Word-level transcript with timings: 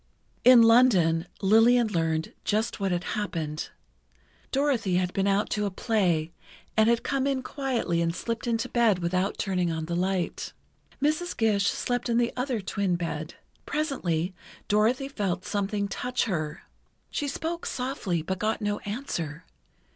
In 0.43 0.63
London, 0.63 1.27
Lillian 1.43 1.87
learned 1.89 2.33
just 2.43 2.79
what 2.79 2.91
had 2.91 3.03
happened: 3.03 3.69
Dorothy 4.51 4.95
had 4.95 5.13
been 5.13 5.27
out 5.27 5.51
to 5.51 5.67
a 5.67 5.69
play, 5.69 6.31
and 6.75 6.89
had 6.89 7.03
come 7.03 7.27
in 7.27 7.43
quietly 7.43 8.01
and 8.01 8.15
slipped 8.15 8.47
into 8.47 8.67
bed 8.67 8.97
without 8.97 9.37
turning 9.37 9.71
on 9.71 9.85
the 9.85 9.95
light. 9.95 10.53
Mrs. 11.03 11.37
Gish 11.37 11.67
slept 11.67 12.09
in 12.09 12.17
the 12.17 12.33
other 12.35 12.61
twin 12.61 12.95
bed. 12.95 13.35
Presently, 13.67 14.33
Dorothy 14.67 15.07
felt 15.07 15.45
something 15.45 15.87
touch 15.87 16.23
her. 16.23 16.63
She 17.11 17.27
spoke 17.27 17.67
softly, 17.67 18.23
but 18.23 18.39
got 18.39 18.59
no 18.59 18.79
answer. 18.79 19.45